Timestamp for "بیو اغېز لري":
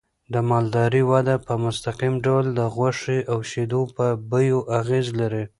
4.29-5.43